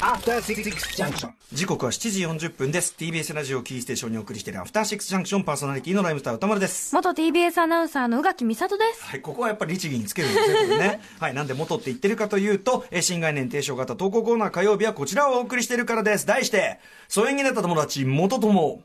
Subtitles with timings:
[0.00, 0.62] After Six
[0.96, 1.30] Junction.
[1.52, 9.04] 時刻は7時40分です TBS ラジオキーステーションにお送りしているアフターシックスジャンクションパーソナリティのライムスター歌丸です元 TBS アナウンサーの宇垣美里です。
[9.04, 11.00] はい、ここはやっぱり律儀につけるんですねこれね。
[11.18, 16.26] はい、なんで元って言ってるかというと、えー新概念提唱型投稿コーナー火曜日はこちらをお送りしているからです。
[16.26, 16.78] 題して、
[17.08, 18.82] 疎遠になった友達、元友。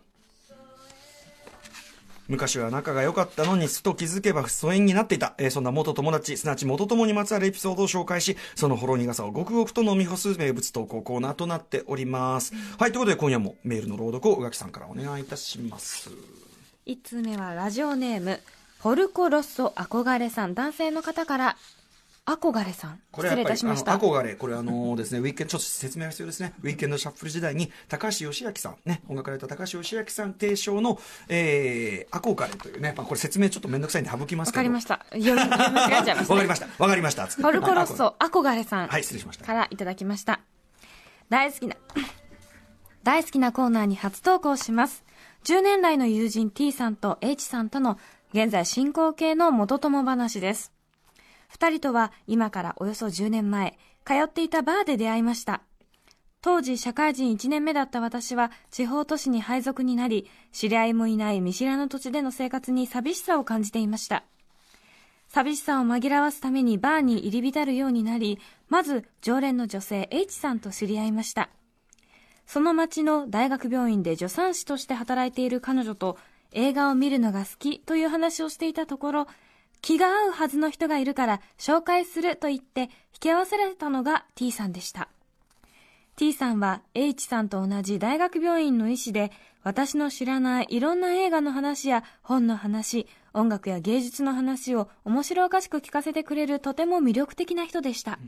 [2.28, 5.34] 昔は仲が良かったのに、ふと気づけば疎遠になっていた。
[5.38, 12.54] えーそんな元友達、すなわち元友にまつわるエピソードを紹介し、そのほろ苦さをごくごくと飲み干す名物投稿コーナーとなっております。
[12.80, 16.10] はい、ということで今夜もメールの朗読を宇垣さんからお願いいたします。
[16.86, 18.39] 1通目はラジオネーム、
[18.82, 21.58] ポルコロッソ憧れさん、男性の方から、
[22.25, 22.91] 憧れさん。
[22.91, 23.93] 失礼いこれやっぱりたしました。
[23.93, 26.54] あの憧れ、これあのですね、ウィークエンド、ちょっと説明が必要ですね。
[26.61, 34.59] ウィークエンドシャッフル時代に、高橋義明さん、ね、音楽ライター高橋義明さん提唱の、えー、憧れというね、まあこれ説明ちょっとめんどくさいんで省きますけど。
[34.59, 35.05] わかりました。
[35.11, 36.67] 読み読み間違えちゃいました、わかりました。
[36.77, 37.27] わかりました。
[37.41, 38.88] ポルコロッソ憧れさん。
[38.88, 39.45] はい、失礼しました。
[39.45, 40.39] からいただきました。
[41.30, 41.75] 大好きな、
[43.03, 45.03] 大好きなコーナーに初投稿します。
[45.43, 47.99] 10年来の友人 T さんと H さんとの
[48.33, 50.72] 現在進行形の元友話です。
[51.53, 55.61] 二人とは今からおよそ10年前、通っていたバーで出会いました。
[56.41, 64.23] 当時社会人1年目だった私は地方都市に配属になり、知り合いもいない見知らぬ土地での生活に寂しさを感じていました。
[65.29, 71.49] 寂しさを紛らわすためにバーに入り浸るようになり、まず常連の女性 H さんと知り合いました。
[72.47, 76.17] その町の大学病院で助産師として働いている彼女と
[76.51, 79.27] 映画を見るのが好きという話をしていたところ、
[79.84, 82.89] 気が合うはずの人がいるから紹介すると言って引
[83.20, 85.09] き合わせられたのが T さんでした。
[86.16, 98.20] T さんは H さんと同じ大学病院の医師で、私の知らないいろんな映画の話や本の話、音楽や芸術の話を面白おかしく聞かせてくれるとても魅力的な人でした。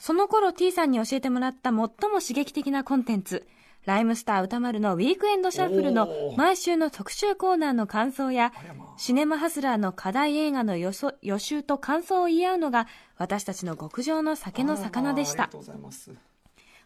[0.00, 3.46] その頃 T さんに教えてもらった最も刺激的なコンテンツ、
[3.86, 8.52] ライムスター歌丸のウィークエンドシャッフルの毎週の特集コーナーの感想や、
[8.98, 15.48] シネマハスラーの課題映画の予想予習と感想を言い合うのが私たちの極上の酒の魚でした。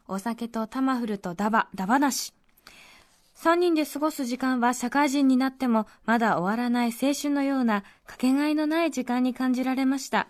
[0.06, 2.32] お酒とタマフルとダバ、ダバなし。
[3.34, 10.28] 三人で過ごす時間は社会人になってもまだ終わらない青春のようなかけがえのない時間に感じられました。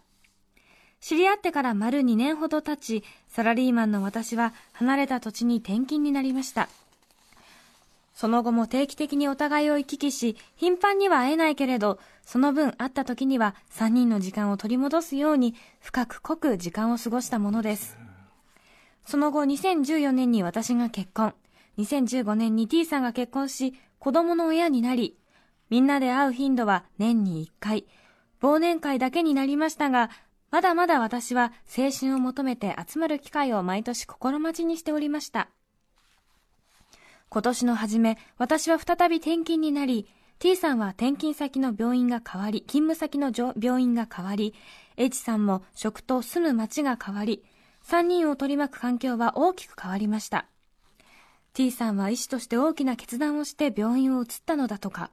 [1.05, 6.71] 知り合ってから丸2年ほど経ち、サラリーマンの私は離れた土地に転勤になりました。
[8.15, 17.99] その後も定期的にお互いを行き来し、頻繁には会えないけれど、その分会った時には3人の時間を取り戻すように深く濃く時間を過ごしたものです。
[19.05, 21.35] その後2014年に私が結婚。
[21.77, 25.19] 2015年に T さんが結婚し、子供の親になり、
[25.69, 27.85] みんなで会う頻度は年に1回。
[28.41, 30.09] 忘年会だけになりましたが、
[30.55, 35.49] まだまだ私は青春を求めて集まる機会を毎年心待ちにしておりました。
[37.29, 40.07] 今年の初め、私は再び転勤になり、
[40.39, 44.55] T さんは転勤先の病院が変わり、勤務先の病院が変わり、
[44.97, 47.43] H さんも職と住む町が変わり、
[47.89, 50.47] 3人を取り巻く環境は大きく変わりました。
[51.53, 55.11] T さんは医師として大きな決断をして病院を移ったのだとか。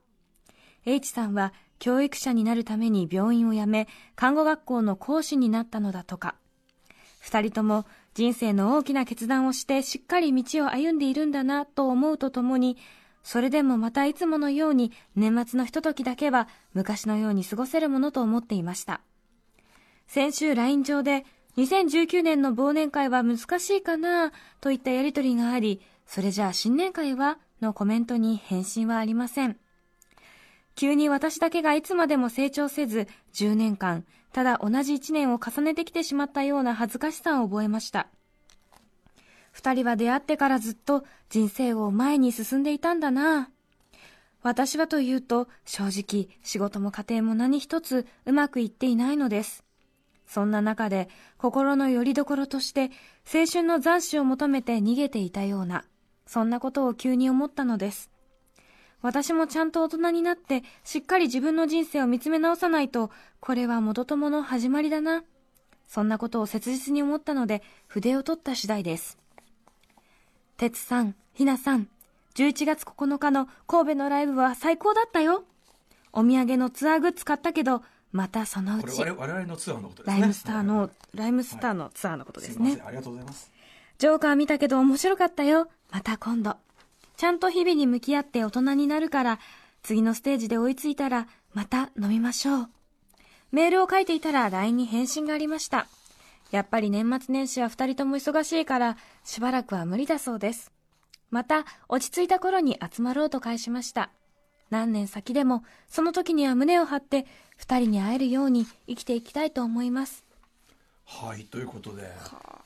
[0.85, 6.35] H さんは教育者になるために病院を辞め、看護学校の講師になったのだとか。
[7.19, 12.77] 二人とも人生の大きな決断をしてしっかり道を歩んでいるんだなと思うとともに、
[13.23, 19.01] それでもまたいつものように年末のひとときだけは昔のように過ごせるものと思っていました。
[20.07, 21.25] 先週 LINE 上で
[21.57, 29.57] 2019年の忘年会は難しいかなといったやりとりがあり、それじゃあ新年会はのコメントに返信はありません。
[30.75, 38.07] 急に私だけがいつまでも成長せず、10年間、ただ同じ1年を重ねてきてしまったような恥ずかしさを覚えました。
[39.51, 43.49] 二人は出会ってからずっと人生を前に進んでいたんだな。
[44.43, 49.63] 私はというと、正直仕事も家庭も何一つうまくいっていないのです。
[50.25, 52.89] そんな中で心の拠り所として
[53.31, 55.83] 青春の残滓を求めて逃げていたような、
[56.25, 58.10] そんなことを急に思ったのです。
[59.01, 65.23] 私もちゃんと大人になってしっかり自分の人生を見つめ直さないと、これは元友の始まりだな。
[65.87, 69.17] そんなことを切実に思ったので筆を取った次第です。
[70.57, 71.87] 哲さん、ひなさん、
[72.35, 75.43] 11月9日の神戸のライブは最高だったよ。
[76.13, 77.81] お土産のツアーグッズ買ったけど、
[78.11, 79.27] またそのうちこれ我。
[79.27, 80.19] 々のツアーのことですね。
[80.19, 82.87] ライムスターの、ライムスターのツアーのことですねすいません。。
[82.87, 83.51] ありがとうございます。
[83.97, 85.69] ジョーカー見たけど面白かったよ。
[85.91, 86.55] また今度。
[87.21, 89.39] ちゃんと日々に向き合って大人になるから、
[89.83, 92.69] 次のステージで追いついたら、また飲みましょう。
[93.51, 95.85] メールを書いていたら LINE に返信がありました。
[96.49, 100.71] やっぱり年末年始は二人とも忙しいから、しばらくは無理だそうです。
[101.29, 104.09] また、落ち着いた頃に集まろうと返しました。
[104.71, 110.25] 何年先でも、その時には胸を張って、二人に会えるように生きていきたいと思います。
[111.19, 112.03] はいということで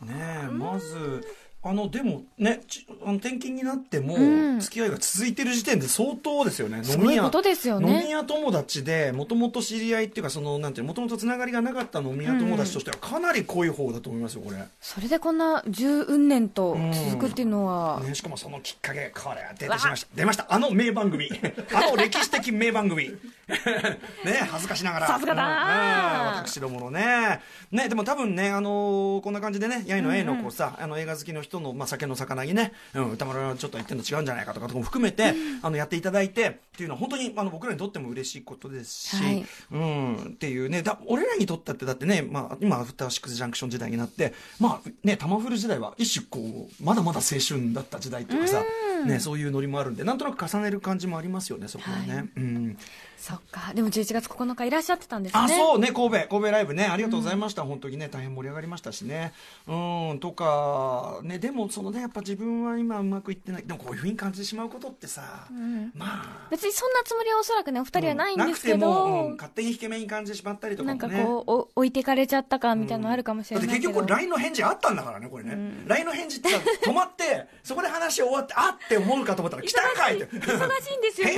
[0.01, 1.25] ねえまず
[1.67, 4.59] あのでもねちあの転勤になっても、うん。
[4.59, 6.83] 付き合いが続いてる時点で相当ですよね。
[6.83, 8.01] すごいことですよね。
[8.01, 16.77] 飲み屋友達でもともと知り合いっていうかそのなんていうもともとつながりがなかった飲み屋友達としてはかなり濃い方だと思いますよこれ、それでこんな十運年と
[17.09, 20.07] 続くっていうのは、ね、しかもそのきっかけこれは出てしました。
[20.15, 20.45] 出ました。
[20.50, 21.29] あの名番組。
[21.73, 23.09] あの歴史的名番組
[23.47, 25.07] ね恥ずかしながら。
[25.07, 26.27] さすがだーうん。
[26.30, 27.42] うん私どものね。
[27.71, 39.45] ねでも多分ねあのーこんな感じでねやいのえいのこうさ、あの映画好きの人の、まあ、酒の魚にね、うん、歌丸はちょっと言ってるの違うんじゃないかとかとかも含めて、あのやっていただいてっていうのは本当にあの僕らにとっても嬉しいことですし、はい。
[39.71, 48.63] うんっていうねだ俺らにとったってだってね、まあ、今アフターシックスジャンクション時代になってまあねタマフル時代は一種こうまだまだ青春だった時代っていうかさ、
[49.06, 52.30] ね、そういうノリもあるんでなんとなく重ねる感じもありますよねそこはね、はい。
[52.38, 52.77] うん
[53.25, 53.74] そっか。
[53.74, 55.42] でも11月9日いらっしゃってたんですね。
[55.42, 55.88] あそうね。
[55.88, 56.86] 神戸神戸ライブね。
[56.86, 59.33] ありがとうございました、本当にね大変盛り上がりましたしね。
[59.68, 63.63] うんとかねでもそのねやっぱ自分は今うまくいってない。
[63.66, 65.48] でもこういうふうに感じてしまうことってさ、
[65.95, 66.48] まあ。
[66.51, 73.89] 別にそんなつもりはおそらくね、お二人はないんですけなくても、うんど、勝手に引け目に感じてしまったりとかなんかこう、お置いてかれちゃったかみたいなのあるかもしれないけど。
[73.89, 75.57] 結局 LINE の返事あったんだからねこれね、
[75.88, 80.25] LINE の返事ってさ止まってそこで話終わってあって思うかと思ったら来たんかいって。
[80.38, 81.33] 忙しいんですよね。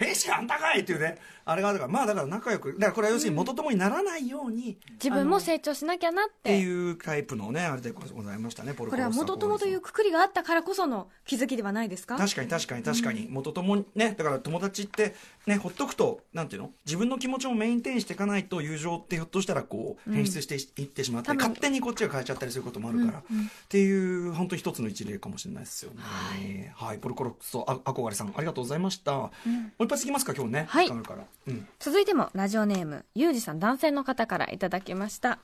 [0.00, 6.58] へ返信あんたかいっていうねあれがあるからまあだから仲良くだからこれは要するに元友にならないように、自分も成長しなきゃなっってて。
[6.58, 12.16] いうタイプのねあれでございましたねポルコこれは元友というくくりがあったからこその気づきではないですか？
[12.16, 15.14] 確かに確かに確かに、元友ねだから友達って
[15.46, 16.70] ねほっとくとなんていうの？
[16.84, 23.22] 自分の気持ちをメインテインしていかないと友情ってひょっとしたらこう変質していってしまって、勝手にこっちが変えちゃったりすることもあるから、っ
[23.68, 26.72] ていう本当に一つの一例かもしれないですよね。
[26.76, 29.30] はい、ポルコロッあ憧れさんありがとうございました、も
[29.80, 30.66] う一発いきますか今日ね。
[30.68, 35.38] はいから、うん、続いてもラジオネームゆうじさん男性の方からいただきました。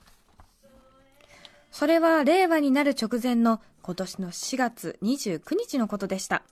[1.71, 6.43] それは令和になる直前の今年の4月29日のことでした。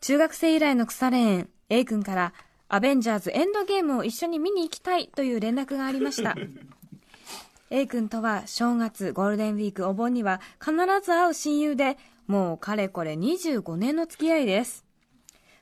[0.00, 2.32] 中学生以来の腐れ縁 A 君から
[2.68, 6.34] アベンジャーズエンドゲームを一緒に見に行きたいという連絡がありました。
[7.70, 10.72] A 君とは正月ゴールデンウィークお盆には必
[11.04, 14.85] ず会う親友でもうかれこれ25年の付き合いです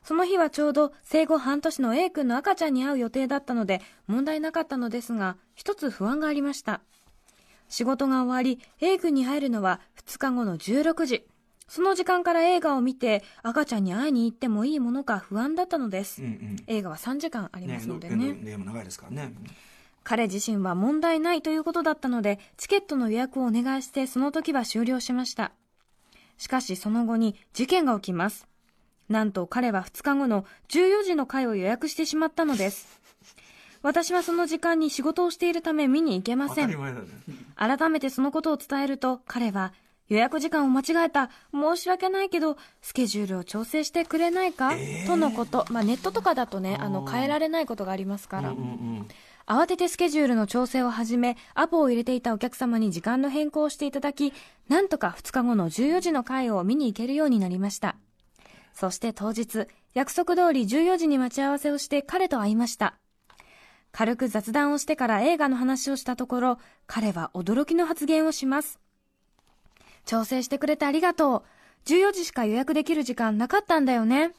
[0.05, 6.81] その日はちょうど生後半年の A 君の赤ちゃんに会う予定だったので問題なかったのですが、一つ不安がありました。
[7.69, 11.25] 仕事が終わり、A 君に入るのは2日後の16時。
[11.67, 16.21] その時間から映画を見て赤ちゃんに会いに行ってもいいものか不安だったのです。
[16.21, 18.33] うんうん映画は3時間ありねますのでねね。
[18.33, 19.33] ねも長いですからね
[20.03, 25.51] 彼自身は問題ないということだったので、チケットの予約をお願いしてその時は終了しました。
[26.37, 28.47] しかしその後に事件が起きます。
[29.09, 32.99] なんと彼は2日後の14時の回を予約してしまったのです。
[33.81, 36.69] 私はその時間に仕事をしているため見に行けません。
[36.69, 36.75] ね。
[37.55, 39.73] 改めてそのことを伝えると彼は
[40.09, 41.29] 予約時間を間違えた。
[41.53, 44.73] 申し訳ないけどスケジュールを調整してくれないか、
[45.05, 49.07] とのこと、まあ、ネットとかだとねあの変えられないことがありますから、うんうん
[49.47, 54.33] 慌ててスケジュールの調整を始め、アポを入れていたお客様に時間の変更をしていただき、
[54.69, 57.95] なんとか2日後の14時の回を見に行けるようになりました。
[58.75, 62.95] そして当日、約束通り14時に待ち合わせをして彼と会いました。
[63.93, 68.77] 軽く雑談をしてから映画の話をしたところ、彼は驚きの発言をします。
[70.05, 71.89] 調整してくれてありがとう。
[71.89, 74.33] 14時しか予約できる時間なかったんだよね。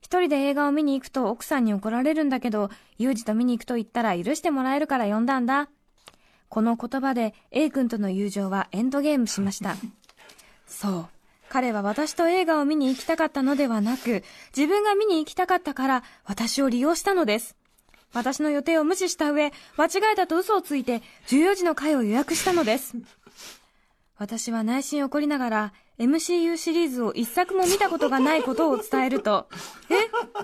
[0.00, 5.68] 一人で映画を見に行くと奥さんに怒られるんだけど、ユージと見に行くと言ったら許してもらえるから呼んだんだ。
[6.48, 9.74] この言葉で A 君との友情はエンドゲームしました。
[10.68, 11.15] そう。
[11.48, 14.24] 彼は私と映画を見に行きたかったのではなく、
[14.56, 17.56] 自分が見に行きたかったから私を利用したのです。
[18.12, 22.94] 私の予定を無視した上、間違えたと嘘をついて14時の回を予約したのです。
[24.18, 29.48] 私は内心怒りながら MCU シリーズを一作も見たことがないことを伝えると、
[29.90, 29.94] え？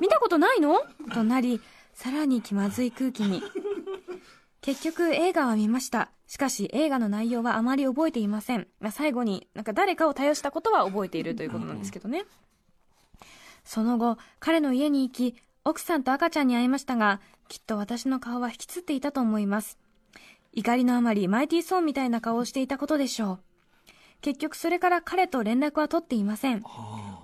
[0.01, 0.81] 見たことないの？
[1.15, 1.61] となり、
[1.95, 3.43] さらに気まずい空気に。
[4.63, 6.11] 結局映画は見ました。
[6.29, 8.69] しかし映画の内容はあまり覚えていません。
[8.81, 12.25] まあ、最後になんか誰かを対応したことは覚えているということなんですけどね。
[13.65, 19.79] その後、彼の家に行き、奥さんと赤ちゃんに会いましたが、きっと私の顔は引きつっていたと思います。
[20.53, 23.41] 怒りのあまりマイティーソーンみたいな顔をしていたことでしょう。
[24.21, 26.63] 結局それから彼と連絡は取っていません。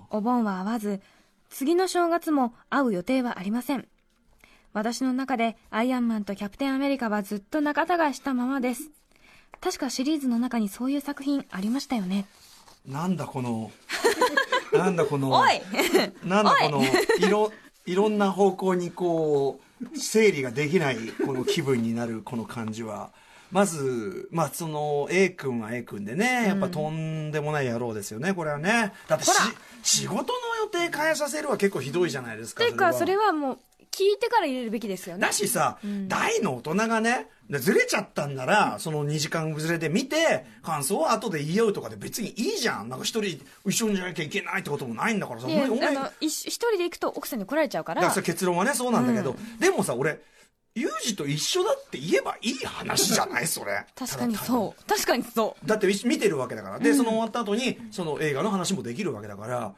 [0.09, 1.01] お盆は会わず、
[1.49, 3.87] 次の正月も会う予定はありません。
[4.73, 8.89] 私の中でアイアンマンとキャプテンアメリカはずっと仲違いしたままです。
[9.61, 12.25] 確かシリーズの中にそういう作品ありましたよね。
[12.85, 13.71] なんだこの、
[14.73, 15.61] なんだこの、 おい
[16.23, 16.83] なんだこの、
[17.19, 17.51] いろ、
[17.85, 23.11] いろんな方向にこう、整理ができないこの気分になる この感じは。
[23.51, 28.93] まず、まあ、その、A 君は A 君でね、やっぱとんでもない野郎ですよね、これはね。
[29.07, 29.31] だってし
[29.81, 32.63] 仕事の予定変えさせるは結構ひどいじゃないですか。
[32.63, 33.59] ていうか、それははもう、
[33.91, 35.31] 聞いてから入れるべきですよねだ。
[35.33, 35.77] しさ、
[36.07, 42.89] 大の大人がね、でずれちゃったんなら、その2時間ずれで見て、感想を後で言い合うとかで別にいいじゃん。
[42.89, 45.47] なんか一人一緒にじゃなきゃいけないってこともないんだからさ。
[45.49, 48.21] いや、あお前の、一一人で行くと奥さんに怒られちゃうからだから。
[48.21, 50.21] 結論はね、そうなんだけど、でもさ、俺、
[50.75, 53.47] ユージと一緒だって言えばいい話じゃない？
[53.47, 53.83] それ。
[53.95, 54.83] 確かにそう。
[54.85, 55.67] 確かにそう。
[55.67, 56.79] だって見てるわけだから。
[56.79, 59.73] で、その終わった後に、その映画の話もできるわけだから、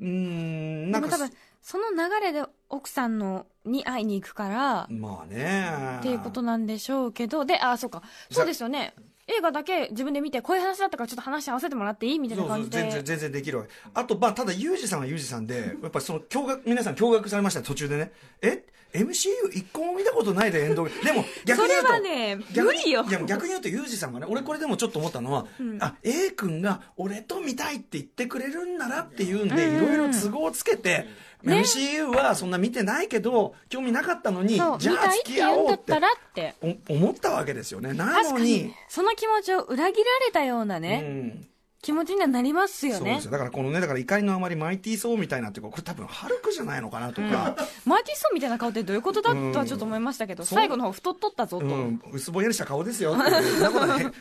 [0.00, 1.30] うーん、なんか多、分、
[1.60, 5.98] その流れで奥さんの、に会いに行くから、まあね。
[5.98, 8.02] っていうことなんでしょうけど、で、あ、そうか。
[8.30, 8.94] そうですよね。
[9.28, 12.78] 映画だけ自分で見て、こういう話だったからちょっと話合わせてもらっていいみたいな感じで。
[12.80, 18.64] 全然全然できるわけあとまあただユージさんはユージさんでやっぱりその驚愕皆さん驚愕されました途中でねえ？
[18.96, 23.04] MCU 一個も見たことないでエンドゲームでも逆に言うとそれはね無理よ。
[23.04, 25.46] いや逆に言うとユージさんがね俺これでもちょっと思ったのは、
[25.80, 31.06] あ A 君が俺と見たいって言ってくれるんならっていうんでいろいろ都合をつけて、
[31.42, 31.60] ね。
[31.60, 36.54] MCU はそんな見てないけど興味なかったのにじゃあ付き合おうって
[36.88, 37.92] 思ったわけですよね。
[37.92, 41.46] なのにに、その気持ちを裏切られたようなね、うん
[41.82, 42.98] 気持ちにはなりますよね。
[42.98, 43.24] そうです。
[43.26, 43.30] よ。
[43.30, 51.66] だからこのねだから怒りのあまりマイティーソーみたいなっていうかこれ多分ハルクじゃないのかなとか、マーティソンみたいな顔ってどういうことだとはちょっと思いましたけど、最後の方太っとったぞと。
[51.66, 53.24] うん、薄ぼんやりした顔ですよ ね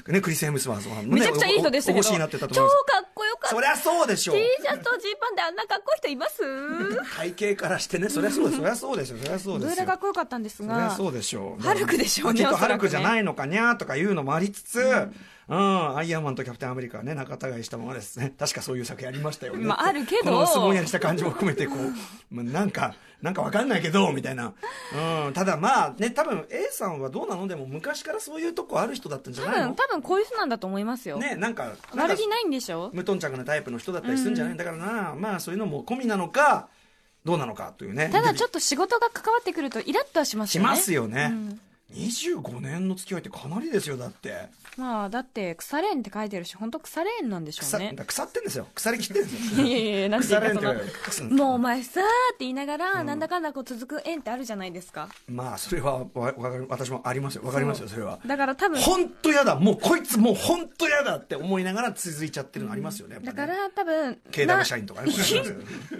[0.07, 0.95] ねクリス・ヘムスワーズは。
[1.01, 2.69] ねめちゃくちゃいい人でしたけど、おおお越しになってたと超か
[3.03, 3.55] っこよかった。
[3.55, 4.35] そりゃそうでしょう。
[4.35, 6.41] T シャツとジーパンであんなかっこいい人います？
[7.35, 9.17] 体型からしてねそりゃそうですそりゃそうですよ。
[9.17, 9.75] そりゃそうですよ。
[9.75, 11.63] どれかっこよかったんですそりゃが、そうでしょう。
[11.63, 15.15] ハルクでしょうねきっとハルクじゃないのかにゃーとかいうのもありつつ、うん、
[15.47, 18.33] アイアンマンとキャプテンアメリカはね、仲違いしたままですね。
[18.39, 19.65] 確かそういう作品ありましたよね。
[19.65, 21.93] まああるけどこの薄ぼんやりした感じも含めて、こう、
[22.33, 24.53] まあ、なんか、なんかわかんないけど、みたいな。
[25.27, 29.75] うん、ただまあね、多分 A さんはどうなのでも昔からそういうとこある人だったんじゃ多分、ないの？
[29.75, 31.17] 多分こういう人なんだと思いますよ。
[31.17, 31.75] ね、なんか、なん
[32.07, 32.89] か悪気ないんでしょ？
[32.93, 36.67] 無頓着なタイプの人だったりするんじゃない、だからな、まあそういうのも込みなのか、
[37.23, 38.09] どうなのかというね。
[38.11, 40.69] ただちょっと仕事が関わってくるとイラッとはしますよね。
[40.69, 41.29] しますよね。
[41.31, 41.61] うん
[41.93, 44.49] 25年の付き合いってかなりですよ、だって。
[44.77, 47.95] まあ、だって、腐れんって書いてるし、本当腐れんなんでしょ腐うね。
[47.95, 48.67] 腐ってんですよ。
[48.73, 49.65] 腐りきってんですよ。
[49.67, 55.09] いやいやいや、なんていうもうお前さーって言いながら、なんだかんだこう続く縁ってあるじゃないですか。
[55.27, 57.43] まあ、それはわわかる私もありますよ。
[57.43, 58.19] わかりますよ、それは。
[58.25, 63.15] だから多分、本当やだもうこいつもう本当やだって思いながら続いちゃってるのありますよね。
[63.15, 65.11] やっぱねだから多分、KW 社員とかね。
[65.11, 65.43] 1、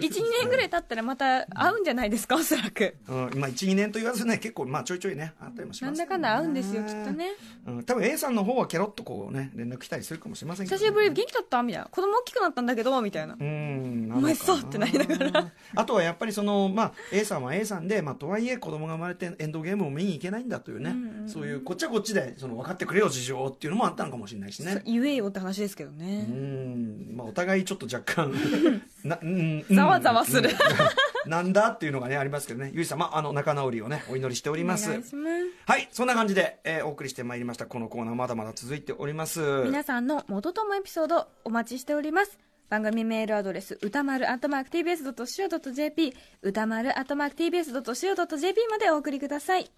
[0.42, 2.96] 年ぐらい経ったらまた会うんじゃないですか、おそらく。
[3.08, 7.12] うん、まあ、1、2年と言わずね、結構、まあ、ちょいちょいね、あったりもしますなんだかんだ会うんですよ、きっと。
[7.12, 7.28] ね。
[7.66, 11.62] うん、多分 A さんの方はケロッとこうね、連絡来たりするかもしれませんけど、久しぶり元気だった？
[11.62, 11.88] みたいな。
[11.88, 13.44] 子供大きくなったんだけど、みたいなう。
[13.44, 15.52] ん、お前さってなりながら。
[15.76, 20.94] あとはやっぱりその、まあ、A さんは A さんで、まあ、とはいえ子供が生まれてエンドゲームを見に行けないんだというね、
[21.26, 24.82] そういう、こっちはこっちで、その、分かってくれよ事情っていうのもあったのかもしれないしね。
[24.86, 26.22] 言えよって話ですけどうね。
[26.22, 28.32] ん、まあ、お互いちょっと若干、
[29.04, 30.56] な、うん、ざわざわするうん
[31.26, 34.88] なんだっていうのがね、ありますけどね、ゆいさん、まあ、あの、仲直りをね、お祈りしております。
[34.90, 35.14] ます。
[35.66, 37.66] はい、そんな感じで、えーお送りしてまいりました。
[37.66, 39.40] このコーナーまだまだ続いております。
[39.64, 42.38] 皆さんの元ともエピソードお待ちしております。
[42.68, 49.70] 番組メールアドレス、歌丸アットマーク tbs.co.jp、歌丸アットマーク tbs.co.jp までお送りください。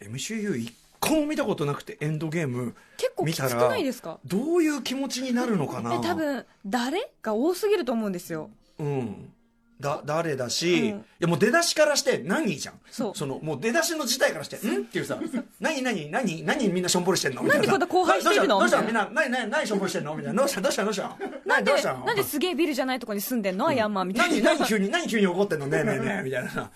[0.00, 4.18] MCU 一個も見たことなくてエンドゲーム結構見たらないですか？
[4.24, 5.94] どういう気持ちになるのかな？
[5.94, 8.50] え、多分、誰が多すぎると思うんですよ。
[8.78, 9.32] うん
[9.80, 10.98] だ誰だし、うん。
[10.98, 12.80] いやもう出だしからして何じゃん。
[12.90, 13.26] そう。
[13.26, 14.58] のもう出だしの事態からしてん？
[14.58, 15.18] っていうさ
[15.60, 17.42] 何何何何みんなしょんぼりしてんの？
[17.42, 17.66] みたいな。
[17.66, 18.58] なんでこんな荒廃してるの？
[18.58, 18.82] どうした？
[18.82, 20.14] みんな何何何しょんぼりしてんの？
[20.16, 20.38] みたいな。
[20.40, 20.60] どうした？
[20.60, 20.84] どうした？
[20.84, 21.02] どうした？
[21.02, 21.94] なん何でどうした？
[21.94, 23.68] の、なんですげえビルじゃないとこに住んでんの？
[23.68, 24.50] アイアンマンみたいな。
[24.50, 25.66] 何何急に何急に怒ってんの？
[25.66, 26.50] ねえねえねえ みたいな。
[26.50, 26.70] さ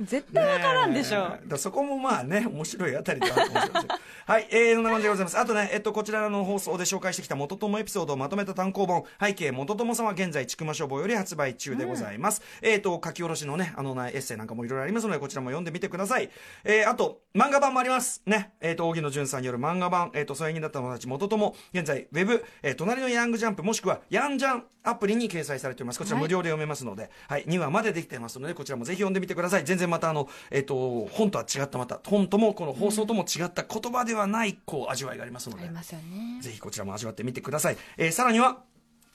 [0.00, 1.36] 絶対わからんでしょ。
[1.46, 3.90] だそこもまあね、面白いあたりではあるかもしれません。
[4.26, 5.38] はい、えー、そんな感じでございます。
[5.38, 12.42] あとね、えっと、こちらの放送で紹介してきた元友エピソードをまとめた単行本、背景元友さんは現在、ちくま書房より発売中でございます。
[12.62, 16.30] えっと、書き下ろしのね、あのね、エッセイなんかもいろいろありますので、こちらも読んでみてください。
[16.64, 18.22] えー、あと、漫画版もあります。
[18.26, 25.98] ね、えっと、荻野淳さんによる漫画版、えっと、疎遠になった友達元友、現在、ウェブ、えー、隣のヤングジャンプ、もしくは、ヤンジャンアプリに掲載されております。
[25.98, 29.64] こちら無料で読めますので、はい、2話までできてますので、こちらもぜひ読んでみてください。
[29.64, 36.40] 全然またあの、えっ、と、本とは違ったまた、本ともこの放送とも違った言葉ではない、こう、味わいがありますのであり、ますよね。
[36.42, 37.76] ぜひこちらも味わってみてください。
[37.96, 38.62] えーさらには、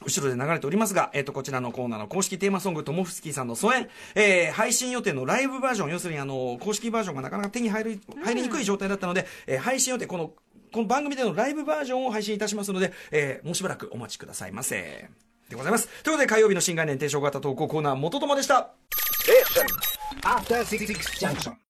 [0.06, 10.32] 後ろで流れておりますが、えっ、ー、と、こちらのコーナーの公式テーマソング、トモフスキーさんの疎遠、えー、配信予定のライブバージョン、要するにあの、公式バージョンがなかなか手に入る、入りにくい状態だったので、えー、配信予定、この、
[10.72, 15.10] この番組でのライブバージョンを配信いたしますので、えー、もうしばらくお待ちくださいませ。
[15.50, 15.88] でございます。
[16.04, 18.72] ということで、火曜日の新概念提唱型投稿コーナー、元友でした。